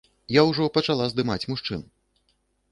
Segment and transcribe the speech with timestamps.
[0.35, 1.87] Я ўжо пачала здымаць мужчын.